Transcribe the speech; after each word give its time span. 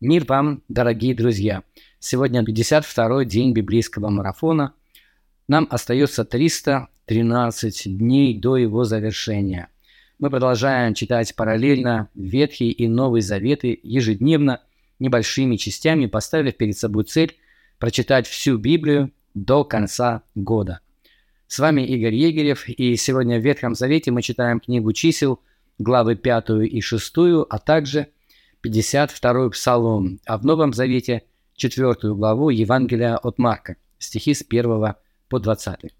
Мир 0.00 0.24
вам, 0.26 0.62
дорогие 0.70 1.14
друзья! 1.14 1.62
Сегодня 1.98 2.42
52-й 2.42 3.26
день 3.26 3.52
библейского 3.52 4.08
марафона. 4.08 4.72
Нам 5.46 5.68
остается 5.70 6.24
313 6.24 7.98
дней 7.98 8.34
до 8.34 8.56
его 8.56 8.84
завершения. 8.84 9.68
Мы 10.18 10.30
продолжаем 10.30 10.94
читать 10.94 11.36
параллельно 11.36 12.08
Ветхий 12.14 12.70
и 12.70 12.88
Новый 12.88 13.20
Заветы 13.20 13.78
ежедневно, 13.82 14.62
небольшими 15.00 15.56
частями, 15.56 16.06
поставив 16.06 16.56
перед 16.56 16.78
собой 16.78 17.04
цель 17.04 17.36
прочитать 17.78 18.26
всю 18.26 18.56
Библию 18.56 19.12
до 19.34 19.64
конца 19.64 20.22
года. 20.34 20.80
С 21.46 21.58
вами 21.58 21.82
Игорь 21.82 22.14
Егерев, 22.14 22.66
и 22.70 22.96
сегодня 22.96 23.38
в 23.38 23.42
Ветхом 23.42 23.74
Завете 23.74 24.12
мы 24.12 24.22
читаем 24.22 24.60
книгу 24.60 24.94
чисел, 24.94 25.40
главы 25.78 26.16
5 26.16 26.48
и 26.70 26.80
6, 26.80 27.12
а 27.50 27.58
также– 27.58 28.06
52 28.62 29.50
Псалом, 29.50 30.20
а 30.26 30.36
в 30.36 30.44
Новом 30.44 30.72
Завете 30.72 31.22
4 31.54 31.94
главу 32.14 32.50
Евангелия 32.50 33.16
от 33.16 33.38
Марка, 33.38 33.76
стихи 33.98 34.34
с 34.34 34.44
1 34.46 34.94
по 35.28 35.38
20. 35.38 35.92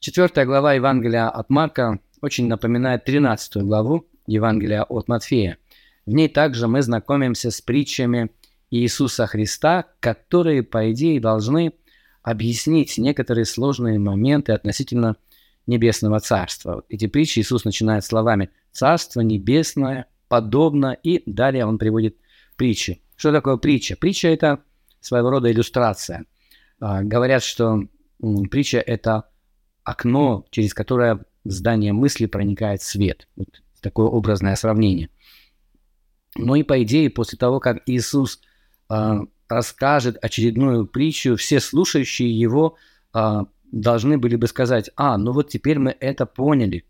Четвертая 0.00 0.44
глава 0.44 0.74
Евангелия 0.74 1.28
от 1.28 1.50
Марка 1.50 2.00
очень 2.20 2.48
напоминает 2.48 3.04
13 3.04 3.62
главу 3.62 4.06
Евангелия 4.26 4.82
от 4.82 5.08
Матфея. 5.08 5.58
В 6.04 6.12
ней 6.12 6.28
также 6.28 6.66
мы 6.66 6.82
знакомимся 6.82 7.50
с 7.50 7.60
притчами 7.60 8.30
Иисуса 8.70 9.26
Христа, 9.26 9.86
которые, 10.00 10.64
по 10.64 10.90
идее, 10.90 11.20
должны 11.20 11.74
объяснить 12.22 12.98
некоторые 12.98 13.44
сложные 13.44 13.98
моменты 13.98 14.52
относительно 14.52 15.16
Небесного 15.66 16.18
Царства. 16.18 16.82
Эти 16.88 17.06
притчи 17.06 17.38
Иисус 17.38 17.64
начинает 17.64 18.04
словами 18.04 18.50
«Царство 18.72 19.20
Небесное– 19.20 20.06
подобно, 20.28 20.96
и 21.02 21.22
далее 21.26 21.66
он 21.66 21.78
приводит 21.78 22.16
притчи. 22.56 23.02
Что 23.16 23.32
такое 23.32 23.56
притча? 23.56 23.96
Притча– 23.96 24.28
это 24.28 24.62
своего 25.00 25.30
рода 25.30 25.50
иллюстрация. 25.50 26.26
А, 26.80 27.02
говорят, 27.02 27.42
что 27.42 27.84
притча– 28.50 28.78
это 28.86 29.28
окно, 29.84 30.44
через 30.50 30.74
которое 30.74 31.24
в 31.44 31.50
здание 31.50 31.92
мысли 31.92 32.26
проникает 32.26 32.82
свет. 32.82 33.28
Вот 33.36 33.48
такое 33.80 34.06
образное 34.06 34.54
сравнение. 34.56 35.08
Ну 36.36 36.54
и 36.54 36.62
по 36.62 36.82
идее, 36.82 37.10
после 37.10 37.38
того, 37.38 37.58
как 37.58 37.82
Иисус 37.86 38.40
э, 38.90 39.20
расскажет 39.48 40.18
очередную 40.22 40.86
притчу, 40.86 41.36
все 41.36 41.58
слушающие 41.58 42.30
его 42.30 42.76
э, 43.14 43.44
должны 43.72 44.18
были 44.18 44.36
бы 44.36 44.46
сказать, 44.46 44.90
а, 44.96 45.16
ну 45.16 45.32
вот 45.32 45.48
теперь 45.48 45.78
мы 45.78 45.96
это 45.98 46.26
поняли. 46.26 46.84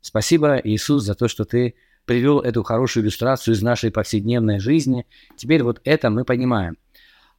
Спасибо, 0.00 0.60
Иисус, 0.62 1.02
за 1.02 1.14
то, 1.14 1.28
что 1.28 1.44
ты 1.44 1.74
привел 2.04 2.40
эту 2.40 2.62
хорошую 2.62 3.04
иллюстрацию 3.04 3.54
из 3.54 3.62
нашей 3.62 3.90
повседневной 3.90 4.58
жизни. 4.58 5.06
Теперь 5.36 5.62
вот 5.62 5.80
это 5.84 6.10
мы 6.10 6.24
понимаем. 6.24 6.76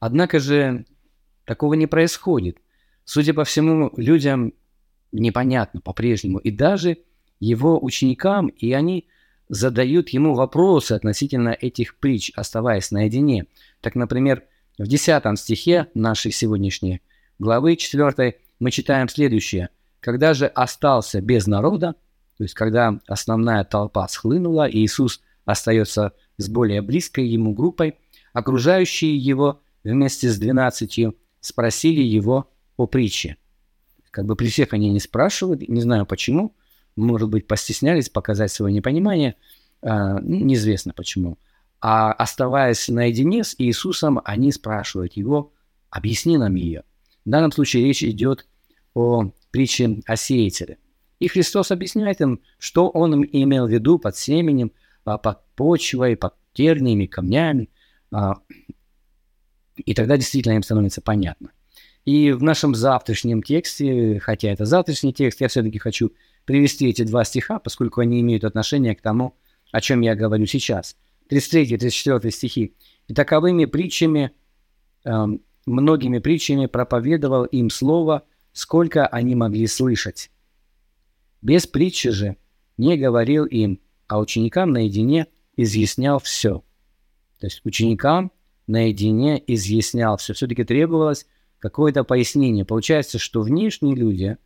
Однако 0.00 0.38
же 0.38 0.84
такого 1.44 1.74
не 1.74 1.86
происходит. 1.86 2.58
Судя 3.04 3.34
по 3.34 3.44
всему, 3.44 3.92
людям 3.96 4.52
непонятно 5.12 5.80
по-прежнему. 5.80 6.38
И 6.38 6.50
даже 6.50 6.98
его 7.38 7.82
ученикам, 7.82 8.48
и 8.48 8.72
они 8.72 9.08
задают 9.48 10.08
ему 10.10 10.34
вопросы 10.34 10.92
относительно 10.92 11.50
этих 11.50 11.96
притч, 11.98 12.32
оставаясь 12.34 12.90
наедине. 12.90 13.46
Так, 13.80 13.94
например, 13.94 14.44
в 14.78 14.86
10 14.86 15.38
стихе 15.38 15.86
нашей 15.94 16.32
сегодняшней 16.32 17.02
главы 17.38 17.76
4 17.76 18.36
мы 18.58 18.70
читаем 18.70 19.08
следующее. 19.08 19.68
«Когда 20.00 20.34
же 20.34 20.46
остался 20.46 21.20
без 21.20 21.46
народа, 21.46 21.94
то 22.36 22.42
есть, 22.42 22.54
когда 22.54 22.98
основная 23.06 23.64
толпа 23.64 24.06
схлынула, 24.08 24.68
и 24.68 24.78
Иисус 24.78 25.20
остается 25.44 26.12
с 26.36 26.48
более 26.48 26.82
близкой 26.82 27.26
ему 27.26 27.54
группой, 27.54 27.98
окружающие 28.32 29.16
его 29.16 29.62
вместе 29.84 30.28
с 30.28 30.38
двенадцатью 30.38 31.16
спросили 31.40 32.02
его 32.02 32.50
о 32.76 32.86
притче. 32.86 33.36
Как 34.10 34.26
бы 34.26 34.36
при 34.36 34.48
всех 34.48 34.72
они 34.72 34.90
не 34.90 35.00
спрашивают, 35.00 35.66
не 35.66 35.80
знаю 35.80 36.04
почему, 36.04 36.54
может 36.96 37.28
быть, 37.28 37.46
постеснялись 37.46 38.08
показать 38.08 38.50
свое 38.50 38.74
непонимание, 38.74 39.36
э, 39.82 40.18
неизвестно 40.22 40.92
почему. 40.92 41.38
А 41.80 42.12
оставаясь 42.12 42.88
наедине 42.88 43.44
с 43.44 43.54
Иисусом, 43.58 44.20
они 44.24 44.52
спрашивают 44.52 45.14
его, 45.14 45.52
объясни 45.90 46.36
нам 46.36 46.54
ее. 46.54 46.82
В 47.24 47.30
данном 47.30 47.52
случае 47.52 47.84
речь 47.84 48.02
идет 48.02 48.46
о 48.94 49.30
притче 49.50 50.00
о 50.06 50.16
сеятеле. 50.16 50.78
И 51.18 51.28
Христос 51.28 51.70
объясняет 51.70 52.20
им, 52.20 52.40
что 52.58 52.88
Он 52.88 53.24
имел 53.24 53.66
в 53.66 53.70
виду 53.70 53.98
под 53.98 54.16
семенем, 54.16 54.72
под 55.04 55.44
почвой, 55.54 56.16
под 56.16 56.34
терниями, 56.52 57.06
камнями. 57.06 57.70
А, 58.12 58.34
и 59.76 59.94
тогда 59.94 60.16
действительно 60.16 60.54
им 60.54 60.62
становится 60.62 61.00
понятно. 61.00 61.52
И 62.04 62.30
в 62.32 62.42
нашем 62.42 62.74
завтрашнем 62.74 63.42
тексте, 63.42 64.20
хотя 64.20 64.50
это 64.50 64.64
завтрашний 64.64 65.12
текст, 65.12 65.40
я 65.40 65.48
все-таки 65.48 65.78
хочу 65.78 66.12
привести 66.44 66.88
эти 66.88 67.02
два 67.02 67.24
стиха, 67.24 67.58
поскольку 67.58 68.00
они 68.00 68.20
имеют 68.20 68.44
отношение 68.44 68.94
к 68.94 69.02
тому, 69.02 69.36
о 69.72 69.80
чем 69.80 70.02
я 70.02 70.14
говорю 70.14 70.46
сейчас. 70.46 70.96
33-34 71.30 72.30
стихи. 72.30 72.74
«И 73.08 73.14
таковыми 73.14 73.64
притчами, 73.64 74.30
э, 75.04 75.26
многими 75.66 76.20
притчами 76.20 76.66
проповедовал 76.66 77.44
им 77.44 77.70
слово, 77.70 78.22
сколько 78.52 79.06
они 79.08 79.34
могли 79.34 79.66
слышать. 79.66 80.30
Без 81.42 81.66
притчи 81.66 82.10
же 82.10 82.36
не 82.76 82.96
говорил 82.96 83.44
им, 83.44 83.80
а 84.08 84.18
ученикам 84.18 84.72
наедине 84.72 85.26
изъяснял 85.56 86.18
все. 86.18 86.62
То 87.40 87.46
есть 87.46 87.60
ученикам 87.64 88.32
наедине 88.66 89.42
изъяснял 89.46 90.16
все. 90.16 90.34
Все-таки 90.34 90.64
требовалось 90.64 91.26
какое-то 91.58 92.04
пояснение. 92.04 92.64
Получается, 92.64 93.18
что 93.18 93.42
внешние 93.42 93.94
люди, 93.94 94.36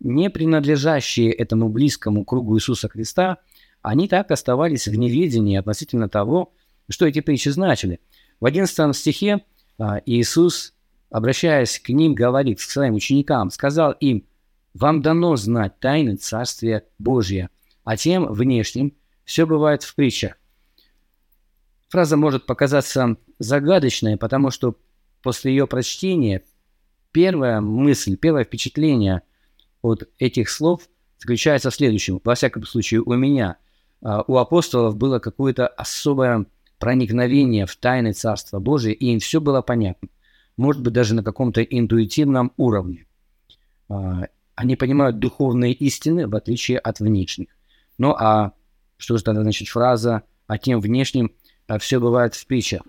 не 0.00 0.30
принадлежащие 0.30 1.32
этому 1.32 1.68
близкому 1.68 2.24
кругу 2.24 2.56
Иисуса 2.56 2.88
Христа, 2.88 3.38
они 3.82 4.08
так 4.08 4.30
оставались 4.30 4.88
в 4.88 4.94
неведении 4.94 5.56
относительно 5.56 6.08
того, 6.08 6.52
что 6.88 7.06
эти 7.06 7.20
притчи 7.20 7.50
значили. 7.50 8.00
В 8.40 8.46
11 8.46 8.96
стихе 8.96 9.44
а, 9.78 10.00
Иисус, 10.06 10.74
обращаясь 11.10 11.78
к 11.78 11.88
ним, 11.90 12.14
говорит, 12.14 12.58
к 12.58 12.62
своим 12.62 12.94
ученикам, 12.94 13.50
сказал 13.50 13.92
им– 13.92 14.26
вам 14.76 15.00
дано 15.00 15.36
знать 15.36 15.78
тайны 15.80 16.16
Царствия 16.16 16.84
Божия, 16.98 17.48
а 17.84 17.96
тем 17.96 18.30
внешним 18.30 18.94
все 19.24 19.46
бывает 19.46 19.82
в 19.82 19.94
притчах. 19.94 20.38
Фраза 21.88 22.16
может 22.16 22.46
показаться 22.46 23.16
загадочной, 23.38 24.16
потому 24.16 24.50
что 24.50 24.76
после 25.22 25.52
ее 25.52 25.66
прочтения 25.66 26.42
первая 27.10 27.60
мысль, 27.60 28.16
первое 28.16 28.44
впечатление 28.44 29.22
от 29.80 30.08
этих 30.18 30.50
слов 30.50 30.88
заключается 31.18 31.70
в 31.70 31.74
следующем. 31.74 32.20
Во 32.22 32.34
всяком 32.34 32.64
случае, 32.66 33.00
у 33.00 33.14
меня, 33.14 33.56
а, 34.02 34.24
у 34.26 34.36
апостолов 34.36 34.96
было 34.96 35.20
какое-то 35.20 35.68
особое 35.68 36.46
проникновение 36.78 37.64
в 37.64 37.74
тайны 37.76 38.12
Царства 38.12 38.58
Божия, 38.58 38.92
и 38.92 39.06
им 39.06 39.20
все 39.20 39.40
было 39.40 39.62
понятно. 39.62 40.08
Может 40.58 40.82
быть, 40.82 40.92
даже 40.92 41.14
на 41.14 41.22
каком-то 41.22 41.62
интуитивном 41.62 42.52
уровне. 42.56 43.06
Они 44.56 44.74
понимают 44.74 45.18
духовные 45.18 45.74
истины, 45.74 46.26
в 46.26 46.34
отличие 46.34 46.78
от 46.78 46.98
внешних. 46.98 47.48
Ну 47.98 48.12
а 48.12 48.52
что 48.96 49.16
же 49.16 49.22
тогда 49.22 49.42
значит 49.42 49.68
фраза 49.68 50.22
«а 50.46 50.58
тем 50.58 50.80
внешним 50.80 51.32
а 51.68 51.78
все 51.78 52.00
бывает 52.00 52.34
в 52.34 52.46
притчах»? 52.46 52.82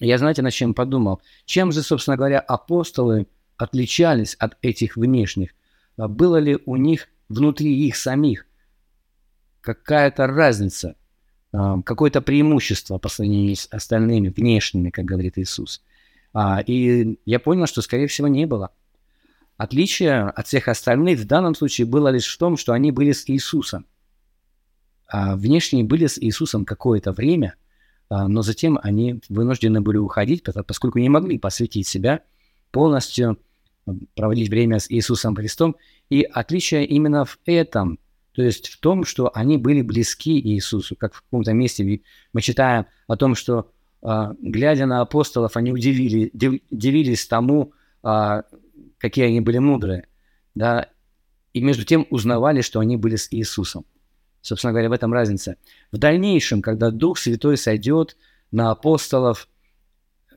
Я, 0.00 0.18
знаете, 0.18 0.42
над 0.42 0.52
чем 0.52 0.74
подумал? 0.74 1.22
Чем 1.46 1.70
же, 1.70 1.82
собственно 1.82 2.16
говоря, 2.16 2.40
апостолы 2.40 3.28
отличались 3.56 4.34
от 4.34 4.58
этих 4.60 4.96
внешних? 4.96 5.54
А 5.96 6.08
было 6.08 6.36
ли 6.36 6.58
у 6.66 6.74
них 6.74 7.08
внутри 7.28 7.86
их 7.86 7.94
самих 7.94 8.46
какая-то 9.60 10.26
разница, 10.26 10.96
а, 11.52 11.80
какое-то 11.82 12.20
преимущество 12.20 12.98
по 12.98 13.08
сравнению 13.08 13.54
с 13.54 13.68
остальными 13.70 14.28
внешними, 14.28 14.90
как 14.90 15.04
говорит 15.04 15.38
Иисус? 15.38 15.80
И 16.66 17.20
я 17.24 17.38
понял, 17.38 17.66
что, 17.66 17.80
скорее 17.80 18.08
всего, 18.08 18.26
не 18.26 18.44
было. 18.44 18.72
Отличие 19.56 20.22
от 20.22 20.46
всех 20.46 20.68
остальных 20.68 21.20
в 21.20 21.26
данном 21.26 21.54
случае 21.54 21.86
было 21.86 22.08
лишь 22.08 22.26
в 22.26 22.38
том, 22.38 22.56
что 22.56 22.72
они 22.72 22.90
были 22.90 23.12
с 23.12 23.28
Иисусом. 23.28 23.86
А 25.06 25.36
внешние 25.36 25.84
были 25.84 26.06
с 26.06 26.18
Иисусом 26.18 26.64
какое-то 26.64 27.12
время, 27.12 27.54
а, 28.08 28.26
но 28.26 28.42
затем 28.42 28.80
они 28.82 29.20
вынуждены 29.28 29.80
были 29.80 29.98
уходить, 29.98 30.42
поскольку 30.66 30.98
не 30.98 31.08
могли 31.08 31.38
посвятить 31.38 31.86
себя 31.86 32.22
полностью, 32.72 33.38
проводить 34.16 34.48
время 34.48 34.80
с 34.80 34.90
Иисусом 34.90 35.36
Христом. 35.36 35.76
И 36.10 36.22
отличие 36.22 36.84
именно 36.86 37.24
в 37.24 37.38
этом, 37.46 38.00
то 38.32 38.42
есть 38.42 38.68
в 38.68 38.80
том, 38.80 39.04
что 39.04 39.30
они 39.34 39.56
были 39.56 39.82
близки 39.82 40.40
Иисусу, 40.40 40.96
как 40.96 41.14
в 41.14 41.22
каком-то 41.22 41.52
месте 41.52 42.00
мы 42.32 42.40
читаем 42.40 42.86
о 43.06 43.16
том, 43.16 43.36
что, 43.36 43.70
а, 44.02 44.34
глядя 44.40 44.86
на 44.86 45.00
апостолов, 45.00 45.56
они 45.56 45.72
удивили, 45.72 46.32
удивились 46.70 47.24
тому, 47.28 47.72
какие 49.04 49.26
они 49.26 49.42
были 49.42 49.58
мудрые, 49.58 50.08
да, 50.54 50.88
и 51.52 51.60
между 51.60 51.84
тем 51.84 52.06
узнавали, 52.08 52.62
что 52.62 52.80
они 52.80 52.96
были 52.96 53.16
с 53.16 53.28
Иисусом. 53.30 53.84
Собственно 54.40 54.72
говоря, 54.72 54.88
в 54.88 54.92
этом 54.92 55.12
разница. 55.12 55.56
В 55.92 55.98
дальнейшем, 55.98 56.62
когда 56.62 56.90
Дух 56.90 57.18
Святой 57.18 57.58
сойдет 57.58 58.16
на 58.50 58.70
апостолов, 58.70 59.46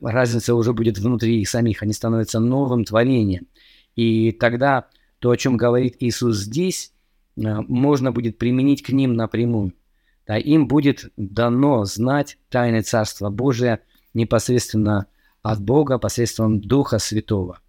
разница 0.02 0.54
уже 0.54 0.74
будет 0.74 0.98
внутри 0.98 1.40
их 1.40 1.48
самих, 1.48 1.82
они 1.82 1.94
становятся 1.94 2.40
новым 2.40 2.84
творением. 2.84 3.46
И 3.96 4.32
тогда 4.32 4.90
то, 5.18 5.30
о 5.30 5.36
чем 5.38 5.56
говорит 5.56 5.96
Иисус 6.00 6.36
здесь, 6.36 6.92
э, 7.36 7.40
можно 7.68 8.12
будет 8.12 8.36
применить 8.36 8.82
к 8.82 8.90
ним 8.90 9.14
напрямую. 9.14 9.72
Да, 10.26 10.36
им 10.36 10.68
будет 10.68 11.10
дано 11.16 11.86
знать 11.86 12.36
тайны 12.50 12.82
Царства 12.82 13.30
Божия 13.30 13.80
непосредственно 14.12 15.06
от 15.40 15.58
Бога 15.62 15.98
посредством 15.98 16.60
Духа 16.60 16.98
Святого. 16.98 17.60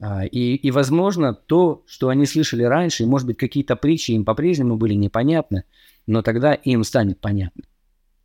А, 0.00 0.24
и, 0.24 0.54
и, 0.54 0.70
возможно, 0.70 1.34
то, 1.34 1.84
что 1.86 2.08
они 2.08 2.24
слышали 2.24 2.62
раньше, 2.62 3.06
может 3.06 3.26
быть, 3.26 3.36
какие-то 3.36 3.76
притчи 3.76 4.12
им 4.12 4.24
по-прежнему 4.24 4.76
были 4.76 4.94
непонятны, 4.94 5.64
но 6.06 6.22
тогда 6.22 6.54
им 6.54 6.84
станет 6.84 7.20
понятно. 7.20 7.64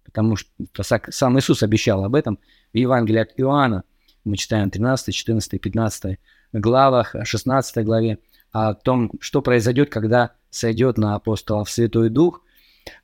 Потому 0.06 0.38
что 0.38 1.00
сам 1.10 1.38
Иисус 1.38 1.64
обещал 1.64 2.06
об 2.06 2.16
этом 2.16 2.40
в 2.74 2.78
Евангелии 2.78 3.20
от 3.20 3.34
Иоанна. 3.38 3.84
Мы 4.24 4.38
читаем 4.38 4.72
13, 4.72 5.14
14, 5.14 5.60
15 5.60 6.20
главах, 6.54 7.16
16 7.24 7.86
главе 7.86 8.20
о 8.52 8.74
том, 8.74 9.12
что 9.20 9.42
произойдет, 9.42 9.90
когда 9.90 10.32
сойдет 10.50 10.98
на 10.98 11.16
апостолов 11.16 11.70
Святой 11.70 12.10
Дух. 12.10 12.42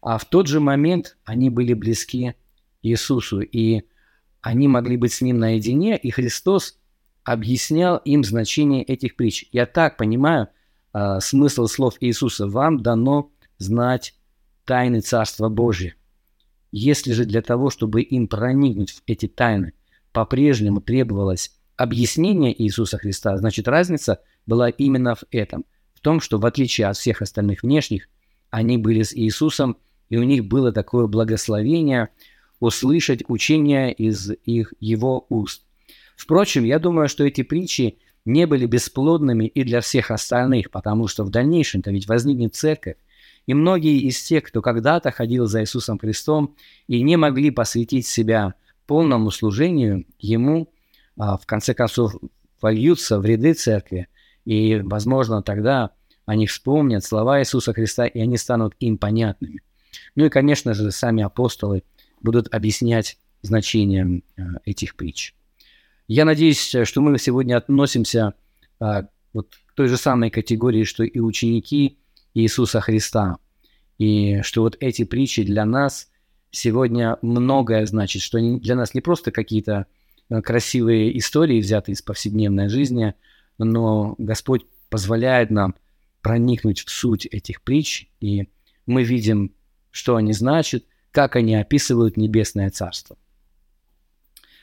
А 0.01 0.17
в 0.17 0.23
тот 0.23 0.47
же 0.47 0.61
момент 0.61 1.17
они 1.25 1.49
были 1.49 1.73
близки 1.73 2.35
Иисусу, 2.81 3.41
и 3.41 3.83
они 4.39 4.69
могли 4.69 4.95
быть 4.95 5.11
с 5.11 5.21
Ним 5.21 5.39
наедине, 5.39 5.97
и 5.97 6.09
Христос 6.09 6.79
объяснял 7.23 7.97
им 7.97 8.23
значение 8.23 8.83
этих 8.83 9.15
притч. 9.15 9.45
Я 9.51 9.65
так 9.65 9.97
понимаю 9.97 10.47
э, 10.93 11.19
смысл 11.19 11.67
слов 11.67 11.95
Иисуса. 11.99 12.47
Вам 12.47 12.81
дано 12.81 13.31
знать 13.57 14.15
тайны 14.65 15.01
Царства 15.01 15.49
Божия. 15.49 15.95
Если 16.71 17.11
же 17.11 17.25
для 17.25 17.41
того, 17.41 17.69
чтобы 17.69 18.01
им 18.01 18.27
проникнуть 18.27 18.91
в 18.91 19.01
эти 19.05 19.27
тайны, 19.27 19.73
по-прежнему 20.13 20.81
требовалось 20.81 21.51
объяснение 21.75 22.59
Иисуса 22.61 22.97
Христа, 22.97 23.37
значит 23.37 23.67
разница 23.67 24.19
была 24.45 24.69
именно 24.69 25.15
в 25.15 25.23
этом. 25.31 25.65
В 25.93 25.99
том, 25.99 26.21
что 26.21 26.37
в 26.37 26.45
отличие 26.45 26.87
от 26.87 26.97
всех 26.97 27.21
остальных 27.21 27.63
внешних, 27.63 28.07
они 28.49 28.77
были 28.77 29.03
с 29.03 29.15
Иисусом, 29.15 29.77
и 30.09 30.17
у 30.17 30.23
них 30.23 30.45
было 30.45 30.71
такое 30.71 31.07
благословение 31.07 32.09
услышать 32.59 33.23
учение 33.27 33.93
из 33.93 34.31
их, 34.45 34.73
его 34.79 35.25
уст. 35.29 35.65
Впрочем, 36.21 36.65
я 36.65 36.77
думаю, 36.77 37.09
что 37.09 37.23
эти 37.23 37.41
притчи 37.41 37.97
не 38.25 38.45
были 38.45 38.67
бесплодными 38.67 39.45
и 39.45 39.63
для 39.63 39.81
всех 39.81 40.11
остальных, 40.11 40.69
потому 40.69 41.07
что 41.07 41.23
в 41.23 41.31
дальнейшем-то 41.31 41.89
ведь 41.89 42.07
возникнет 42.07 42.53
церковь, 42.53 42.97
и 43.47 43.55
многие 43.55 43.97
из 44.01 44.21
тех, 44.21 44.43
кто 44.43 44.61
когда-то 44.61 45.09
ходил 45.09 45.47
за 45.47 45.61
Иисусом 45.63 45.97
Христом 45.97 46.55
и 46.85 47.01
не 47.01 47.17
могли 47.17 47.49
посвятить 47.49 48.05
себя 48.05 48.53
полному 48.85 49.31
служению 49.31 50.05
Ему, 50.19 50.71
а, 51.17 51.39
в 51.39 51.47
конце 51.47 51.73
концов 51.73 52.13
вольются 52.61 53.19
в 53.19 53.25
ряды 53.25 53.55
церкви, 53.55 54.07
и, 54.45 54.79
возможно, 54.79 55.41
тогда 55.41 55.89
они 56.27 56.45
вспомнят 56.45 57.03
слова 57.03 57.41
Иисуса 57.41 57.73
Христа, 57.73 58.05
и 58.05 58.19
они 58.19 58.37
станут 58.37 58.75
им 58.79 58.99
понятными. 58.99 59.63
Ну 60.13 60.25
и, 60.25 60.29
конечно 60.29 60.75
же, 60.75 60.91
сами 60.91 61.23
апостолы 61.23 61.81
будут 62.21 62.53
объяснять 62.53 63.17
значение 63.41 64.21
а, 64.37 64.59
этих 64.65 64.95
притч. 64.95 65.33
Я 66.13 66.25
надеюсь, 66.25 66.59
что 66.59 66.99
мы 66.99 67.17
сегодня 67.17 67.55
относимся 67.55 68.33
а, 68.81 69.07
вот 69.31 69.55
к 69.65 69.73
той 69.75 69.87
же 69.87 69.95
самой 69.95 70.29
категории, 70.29 70.83
что 70.83 71.05
и 71.05 71.19
ученики 71.19 71.99
Иисуса 72.33 72.81
Христа. 72.81 73.37
И 73.97 74.41
что 74.41 74.63
вот 74.63 74.75
эти 74.81 75.05
притчи 75.05 75.43
для 75.43 75.63
нас 75.63 76.09
сегодня 76.49 77.17
многое 77.21 77.85
значит, 77.85 78.23
что 78.23 78.41
для 78.41 78.75
нас 78.75 78.93
не 78.93 78.99
просто 78.99 79.31
какие-то 79.31 79.85
а, 80.27 80.41
красивые 80.41 81.17
истории, 81.17 81.61
взятые 81.61 81.93
из 81.93 82.01
повседневной 82.01 82.67
жизни, 82.67 83.13
но 83.57 84.15
Господь 84.17 84.65
позволяет 84.89 85.49
нам 85.49 85.75
проникнуть 86.21 86.81
в 86.81 86.89
суть 86.89 87.25
этих 87.25 87.61
притч, 87.61 88.09
и 88.19 88.49
мы 88.85 89.03
видим, 89.03 89.53
что 89.91 90.17
они 90.17 90.33
значат, 90.33 90.83
как 91.11 91.37
они 91.37 91.55
описывают 91.55 92.17
небесное 92.17 92.69
царство. 92.69 93.15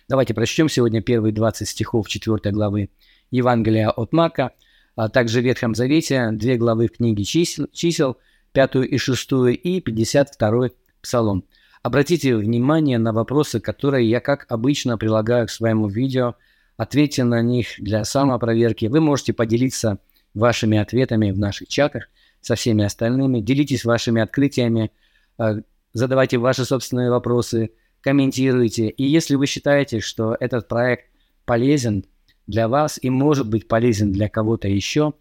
Давайте 0.09 0.33
прочтем 0.33 0.71
сегодня 0.71 1.03
первые 1.03 1.35
20 1.35 1.69
стихов 1.69 2.09
4 2.09 2.51
главы 2.51 2.89
Евангелия 3.31 3.91
от 3.91 4.15
Марка, 4.15 4.53
а 4.97 5.11
также 5.11 5.41
в 5.41 5.45
Ветхом 5.45 5.75
Завете, 5.75 6.31
две 6.33 6.57
главы 6.57 6.89
в 6.89 6.93
книге 6.93 7.25
чисел, 7.25 7.67
чисел 7.73 8.17
5 8.53 8.77
и 8.77 8.97
6 8.97 9.33
и 9.53 9.83
52 9.83 10.71
Псалом. 11.03 11.45
Обратите 11.83 12.35
внимание 12.37 12.97
на 12.97 13.13
вопросы, 13.13 13.61
которые 13.61 14.09
я, 14.09 14.21
как 14.21 14.47
обычно, 14.49 14.97
прилагаю 14.97 15.47
к 15.47 15.51
своему 15.51 15.89
видео. 15.89 16.37
Ответьте 16.79 17.25
на 17.25 17.43
них 17.43 17.75
для 17.77 18.03
самопроверки. 18.07 18.87
Вы 18.87 19.01
можете 19.03 19.35
поделиться 19.35 19.99
вашими 20.33 20.79
ответами 20.79 21.33
в 21.33 21.39
наших 21.39 21.69
чатах 21.69 22.09
со 22.41 22.55
всеми 22.55 22.83
остальными. 22.83 23.41
Делитесь 23.41 23.85
вашими 23.85 24.23
открытиями, 24.23 24.91
а, 25.37 25.57
задавайте 25.93 26.39
ваши 26.39 26.65
собственные 26.65 27.11
вопросы– 27.11 27.73
комментируйте. 28.01 28.89
И 28.89 29.05
если 29.05 29.35
вы 29.35 29.47
считаете, 29.47 30.01
что 30.01 30.37
этот 30.39 30.69
проект 30.69 31.07
полезен 31.45 32.05
для 32.47 32.69
вас 32.69 32.99
и 33.01 33.11
может 33.11 33.49
быть 33.49 33.69
полезен 33.69 34.13
для 34.13 34.29
кого-то 34.29 34.69
еще, 34.69 35.15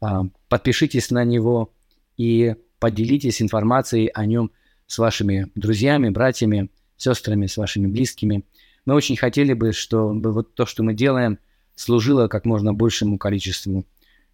а, 0.00 0.24
подпишитесь 0.48 1.10
на 1.10 1.24
него 1.24 1.72
и 2.16 2.56
поделитесь 2.78 3.40
информацией 3.40 4.10
о 4.12 4.26
нем 4.26 4.50
с 4.86 4.98
вашими 4.98 5.48
друзьями, 5.54 6.08
братьями, 6.08 6.70
сестрами, 6.96 7.46
с 7.46 7.56
вашими 7.56 7.86
близкими. 7.86 8.44
Мы 8.84 8.94
очень 8.94 9.16
хотели 9.16 9.52
бы, 9.52 9.72
чтобы 9.72 10.32
вот 10.32 10.54
то, 10.54 10.66
что 10.66 10.82
мы 10.82 10.94
делаем, 10.94 11.38
служило 11.74 12.28
как 12.28 12.44
можно 12.44 12.74
большему 12.74 13.18
количеству 13.18 13.86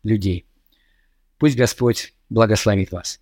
людей. 0.02 0.46
Пусть 1.38 1.56
Господь 1.56 2.14
благословит 2.29 2.93
вас. 2.93 3.20